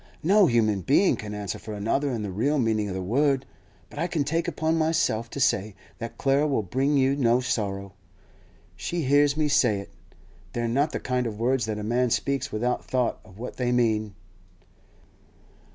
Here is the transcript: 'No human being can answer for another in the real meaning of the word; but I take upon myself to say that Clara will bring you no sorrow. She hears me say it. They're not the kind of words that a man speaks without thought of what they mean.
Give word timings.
'No 0.23 0.47
human 0.47 0.81
being 0.81 1.15
can 1.15 1.35
answer 1.35 1.59
for 1.59 1.75
another 1.75 2.09
in 2.09 2.23
the 2.23 2.31
real 2.31 2.57
meaning 2.57 2.87
of 2.89 2.95
the 2.95 3.03
word; 3.03 3.45
but 3.87 3.99
I 3.99 4.07
take 4.07 4.47
upon 4.47 4.75
myself 4.75 5.29
to 5.29 5.39
say 5.39 5.75
that 5.99 6.17
Clara 6.17 6.47
will 6.47 6.63
bring 6.63 6.97
you 6.97 7.15
no 7.15 7.39
sorrow. 7.39 7.93
She 8.75 9.03
hears 9.03 9.37
me 9.37 9.47
say 9.47 9.79
it. 9.79 9.91
They're 10.53 10.67
not 10.67 10.91
the 10.91 10.99
kind 10.99 11.27
of 11.27 11.39
words 11.39 11.65
that 11.65 11.77
a 11.77 11.83
man 11.83 12.09
speaks 12.09 12.51
without 12.51 12.83
thought 12.83 13.19
of 13.23 13.37
what 13.37 13.57
they 13.57 13.71
mean. 13.71 14.15